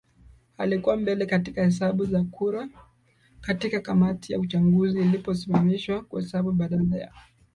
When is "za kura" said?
2.05-2.69